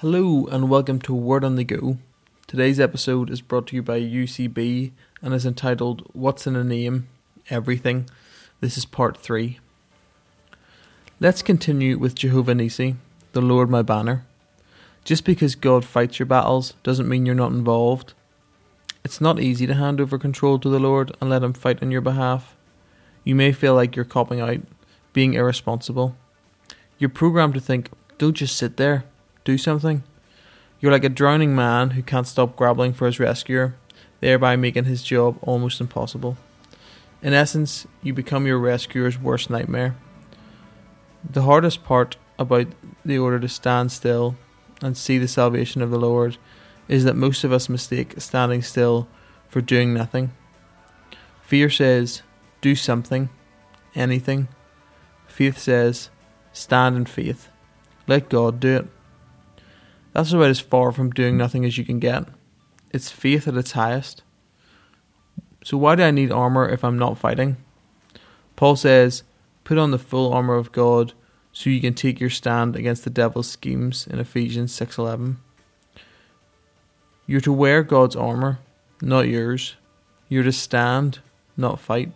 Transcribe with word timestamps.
Hello 0.00 0.46
and 0.46 0.70
welcome 0.70 0.98
to 1.00 1.12
Word 1.14 1.44
on 1.44 1.56
the 1.56 1.62
Go. 1.62 1.98
Today's 2.46 2.80
episode 2.80 3.28
is 3.28 3.42
brought 3.42 3.66
to 3.66 3.76
you 3.76 3.82
by 3.82 4.00
UCB 4.00 4.92
and 5.20 5.34
is 5.34 5.44
entitled 5.44 6.08
What's 6.14 6.46
in 6.46 6.56
a 6.56 6.64
Name? 6.64 7.06
Everything. 7.50 8.08
This 8.60 8.78
is 8.78 8.86
part 8.86 9.18
3. 9.18 9.58
Let's 11.20 11.42
continue 11.42 11.98
with 11.98 12.14
Jehovah 12.14 12.54
Nisi, 12.54 12.96
the 13.32 13.42
Lord 13.42 13.68
my 13.68 13.82
banner. 13.82 14.24
Just 15.04 15.26
because 15.26 15.54
God 15.54 15.84
fights 15.84 16.18
your 16.18 16.24
battles 16.24 16.72
doesn't 16.82 17.06
mean 17.06 17.26
you're 17.26 17.34
not 17.34 17.52
involved. 17.52 18.14
It's 19.04 19.20
not 19.20 19.38
easy 19.38 19.66
to 19.66 19.74
hand 19.74 20.00
over 20.00 20.16
control 20.16 20.58
to 20.60 20.70
the 20.70 20.80
Lord 20.80 21.14
and 21.20 21.28
let 21.28 21.42
Him 21.42 21.52
fight 21.52 21.82
on 21.82 21.90
your 21.90 22.00
behalf. 22.00 22.56
You 23.22 23.34
may 23.34 23.52
feel 23.52 23.74
like 23.74 23.96
you're 23.96 24.06
copping 24.06 24.40
out, 24.40 24.60
being 25.12 25.34
irresponsible. 25.34 26.16
You're 26.98 27.10
programmed 27.10 27.52
to 27.52 27.60
think, 27.60 27.90
don't 28.16 28.32
just 28.32 28.56
sit 28.56 28.78
there 28.78 29.04
do 29.44 29.58
something. 29.58 30.02
You're 30.80 30.92
like 30.92 31.04
a 31.04 31.08
drowning 31.08 31.54
man 31.54 31.90
who 31.90 32.02
can't 32.02 32.26
stop 32.26 32.56
grappling 32.56 32.92
for 32.92 33.06
his 33.06 33.20
rescuer, 33.20 33.74
thereby 34.20 34.56
making 34.56 34.84
his 34.84 35.02
job 35.02 35.38
almost 35.42 35.80
impossible. 35.80 36.36
In 37.22 37.34
essence, 37.34 37.86
you 38.02 38.14
become 38.14 38.46
your 38.46 38.58
rescuer's 38.58 39.18
worst 39.18 39.50
nightmare. 39.50 39.96
The 41.28 41.42
hardest 41.42 41.84
part 41.84 42.16
about 42.38 42.68
the 43.04 43.18
order 43.18 43.38
to 43.38 43.48
stand 43.48 43.92
still 43.92 44.36
and 44.80 44.96
see 44.96 45.18
the 45.18 45.28
salvation 45.28 45.82
of 45.82 45.90
the 45.90 45.98
Lord 45.98 46.38
is 46.88 47.04
that 47.04 47.14
most 47.14 47.44
of 47.44 47.52
us 47.52 47.68
mistake 47.68 48.14
standing 48.18 48.62
still 48.62 49.06
for 49.48 49.60
doing 49.60 49.92
nothing. 49.92 50.32
Fear 51.42 51.68
says, 51.68 52.22
do 52.62 52.74
something, 52.74 53.28
anything. 53.94 54.48
Faith 55.26 55.58
says, 55.58 56.10
stand 56.52 56.96
in 56.96 57.04
faith. 57.04 57.48
Let 58.06 58.28
God 58.28 58.60
do 58.60 58.76
it. 58.76 58.86
That's 60.12 60.32
about 60.32 60.50
as 60.50 60.60
far 60.60 60.92
from 60.92 61.10
doing 61.10 61.36
nothing 61.36 61.64
as 61.64 61.78
you 61.78 61.84
can 61.84 61.98
get. 61.98 62.24
It's 62.92 63.10
faith 63.10 63.46
at 63.46 63.56
its 63.56 63.72
highest. 63.72 64.22
So, 65.62 65.76
why 65.76 65.94
do 65.94 66.02
I 66.02 66.10
need 66.10 66.32
armour 66.32 66.68
if 66.68 66.84
I'm 66.84 66.98
not 66.98 67.18
fighting? 67.18 67.56
Paul 68.56 68.76
says, 68.76 69.22
Put 69.62 69.78
on 69.78 69.90
the 69.90 69.98
full 69.98 70.32
armour 70.32 70.56
of 70.56 70.72
God 70.72 71.12
so 71.52 71.70
you 71.70 71.80
can 71.80 71.94
take 71.94 72.20
your 72.20 72.30
stand 72.30 72.76
against 72.76 73.04
the 73.04 73.10
devil's 73.10 73.48
schemes 73.48 74.06
in 74.06 74.18
Ephesians 74.18 74.72
6:11. 74.72 75.36
You're 77.26 77.40
to 77.42 77.52
wear 77.52 77.82
God's 77.82 78.16
armour, 78.16 78.58
not 79.00 79.28
yours. 79.28 79.76
You're 80.28 80.42
to 80.44 80.52
stand, 80.52 81.20
not 81.56 81.78
fight. 81.78 82.12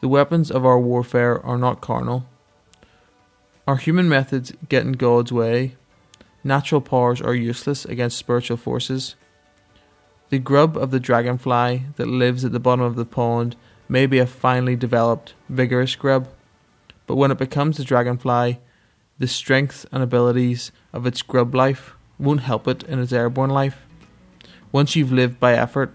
The 0.00 0.08
weapons 0.08 0.50
of 0.50 0.66
our 0.66 0.78
warfare 0.78 1.44
are 1.44 1.58
not 1.58 1.80
carnal. 1.80 2.26
Our 3.66 3.76
human 3.76 4.08
methods 4.08 4.52
get 4.68 4.84
in 4.84 4.92
God's 4.92 5.32
way 5.32 5.76
Natural 6.46 6.82
powers 6.82 7.22
are 7.22 7.34
useless 7.34 7.86
against 7.86 8.18
spiritual 8.18 8.58
forces. 8.58 9.16
The 10.28 10.38
grub 10.38 10.76
of 10.76 10.90
the 10.90 11.00
dragonfly 11.00 11.86
that 11.96 12.06
lives 12.06 12.44
at 12.44 12.52
the 12.52 12.60
bottom 12.60 12.84
of 12.84 12.96
the 12.96 13.06
pond 13.06 13.56
may 13.88 14.04
be 14.04 14.18
a 14.18 14.26
finely 14.26 14.76
developed, 14.76 15.34
vigorous 15.48 15.96
grub, 15.96 16.28
but 17.06 17.16
when 17.16 17.30
it 17.30 17.38
becomes 17.38 17.78
a 17.78 17.84
dragonfly, 17.84 18.60
the 19.18 19.26
strength 19.26 19.86
and 19.90 20.02
abilities 20.02 20.70
of 20.92 21.06
its 21.06 21.22
grub 21.22 21.54
life 21.54 21.94
won't 22.18 22.40
help 22.40 22.68
it 22.68 22.82
in 22.82 22.98
its 22.98 23.12
airborne 23.12 23.50
life. 23.50 23.86
Once 24.70 24.96
you've 24.96 25.12
lived 25.12 25.40
by 25.40 25.54
effort, 25.54 25.94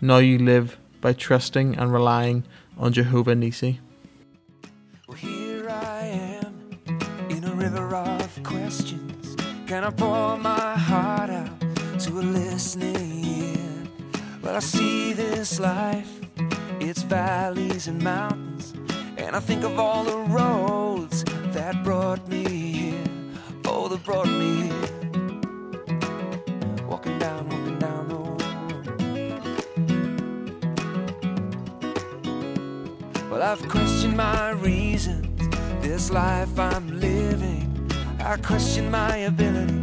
now 0.00 0.18
you 0.18 0.38
live 0.38 0.78
by 1.00 1.12
trusting 1.12 1.76
and 1.76 1.92
relying 1.92 2.44
on 2.78 2.92
Jehovah 2.92 3.34
Nisi. 3.34 3.80
Can 9.72 9.84
I 9.84 9.90
pour 9.90 10.36
my 10.36 10.76
heart 10.76 11.30
out 11.30 11.60
to 12.00 12.18
a 12.18 12.20
listening 12.20 13.24
ear? 13.24 13.88
Well, 14.42 14.54
I 14.54 14.58
see 14.58 15.14
this 15.14 15.58
life, 15.58 16.10
its 16.78 17.00
valleys 17.00 17.88
and 17.88 18.02
mountains, 18.02 18.74
and 19.16 19.34
I 19.34 19.40
think 19.40 19.64
of 19.64 19.78
all 19.80 20.04
the 20.04 20.18
roads 20.18 21.24
that 21.54 21.82
brought 21.84 22.28
me 22.28 22.44
here. 22.44 23.02
Oh, 23.64 23.88
that 23.88 24.04
brought 24.04 24.28
me 24.28 24.64
here. 24.64 24.90
Walking 26.86 27.18
down, 27.18 27.48
walking 27.48 27.78
down 27.78 28.08
the 28.08 28.16
road. 28.16 28.42
Well, 33.30 33.42
I've 33.42 33.66
questioned 33.70 34.18
my 34.18 34.50
reasons, 34.50 35.48
this 35.80 36.10
life 36.10 36.58
I'm 36.58 37.00
living. 37.00 37.61
I 38.24 38.36
question 38.36 38.88
my 38.88 39.16
ability 39.16 39.74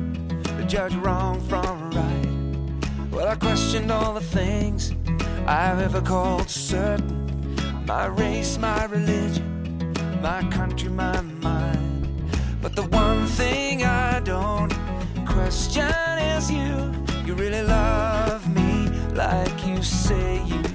to 0.44 0.66
judge 0.66 0.96
wrong 0.96 1.42
from 1.50 1.90
right. 1.92 3.12
Well, 3.12 3.28
I 3.28 3.36
questioned 3.36 3.92
all 3.92 4.14
the 4.14 4.22
things 4.22 4.94
I've 5.46 5.80
ever 5.80 6.02
called 6.02 6.50
certain 6.50 7.18
my 7.86 8.06
race, 8.06 8.58
my 8.58 8.86
religion, 8.86 9.94
my 10.22 10.42
country, 10.52 10.90
my 10.90 11.20
mind. 11.20 12.08
But 12.62 12.76
the 12.78 12.84
one 12.84 13.26
thing 13.28 13.84
I 13.84 14.22
don't 14.22 14.74
question 15.26 15.92
is 16.36 16.50
you. 16.50 16.94
You 17.26 17.34
really 17.36 17.64
love 17.64 18.48
me 18.56 18.90
like 19.16 19.68
you 19.68 19.84
say 19.84 20.42
you 20.46 20.69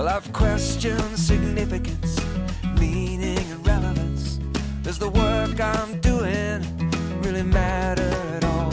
Well, 0.00 0.08
I've 0.08 0.32
questioned 0.32 1.18
significance, 1.18 2.18
meaning, 2.80 3.36
and 3.36 3.66
relevance. 3.66 4.38
Does 4.82 4.98
the 4.98 5.10
work 5.10 5.60
I'm 5.60 6.00
doing 6.00 6.64
really 7.20 7.42
matter 7.42 8.10
at 8.34 8.42
all? 8.42 8.70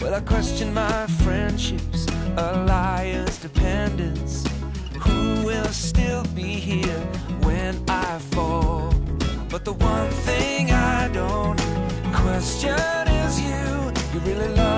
Well, 0.00 0.14
I 0.14 0.20
question 0.20 0.72
my 0.72 1.06
friendships, 1.22 2.06
alliance, 2.38 3.36
dependence. 3.36 4.46
Who 5.02 5.44
will 5.44 5.72
still 5.74 6.24
be 6.34 6.54
here 6.70 7.04
when 7.42 7.76
I 7.86 8.18
fall? 8.30 8.94
But 9.50 9.66
the 9.66 9.74
one 9.74 10.08
thing 10.24 10.70
I 10.70 11.08
don't 11.08 11.60
question 12.14 12.80
is 13.24 13.38
you. 13.42 13.92
You 14.14 14.20
really 14.20 14.48
love 14.54 14.69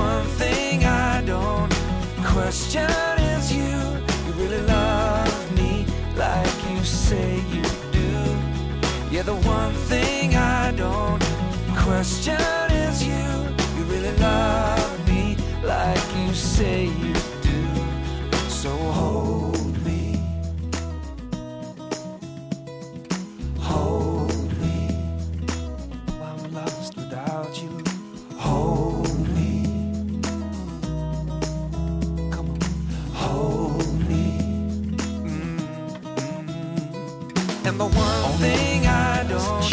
one 0.00 0.26
thing 0.42 0.84
I 0.84 1.22
don't 1.32 1.72
question 2.34 2.90
is 3.34 3.44
you. 3.58 3.76
You 4.24 4.32
really 4.42 4.62
love 4.62 5.38
me 5.58 5.86
like 6.16 6.56
you 6.70 6.82
say 6.84 7.28
you 7.54 7.64
do. 7.98 8.12
Yeah, 9.14 9.24
the 9.32 9.38
one 9.58 9.74
thing 9.90 10.36
I 10.36 10.72
don't 10.84 11.22
question 11.86 12.66
is 12.86 12.96
you. 13.10 13.26
You 13.76 13.82
really 13.92 14.16
love 14.18 15.08
me 15.08 15.36
like 15.62 16.06
you 16.20 16.34
say 16.34 16.84
you 17.02 17.09
The 37.80 37.86
one 37.86 38.24
Only 38.24 38.48
thing 38.50 38.86
I 38.86 39.24
don't 39.26 39.64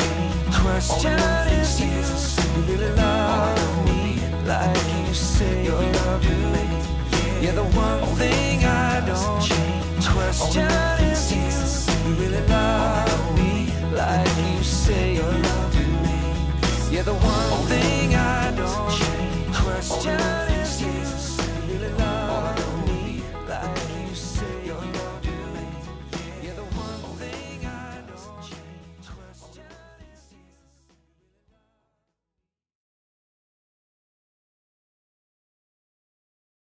question 0.63 1.19
is 1.59 1.81
you 1.81 2.61
really 2.61 2.95
love 2.95 3.85
me 3.85 4.21
like 4.45 4.77
you 5.05 5.13
say 5.13 5.65
you 5.65 5.73
love 5.73 6.23
me. 6.53 6.65
Yeah, 7.41 7.51
the 7.51 7.65
one 7.65 8.05
thing 8.15 8.63
I 8.63 9.01
don't 9.05 9.43
question 10.13 10.71
is 11.03 11.33
you 11.33 12.13
really 12.13 12.47
love 12.47 13.35
me 13.35 13.73
like 13.91 14.37
you 14.55 14.63
say 14.63 15.15
you 15.15 15.23
love 15.23 15.75
me. 16.05 16.95
Yeah, 16.95 17.01
the 17.01 17.13
one 17.13 17.67
thing 17.67 18.15
I 18.15 18.53
don't 18.55 19.53
question. 19.53 20.56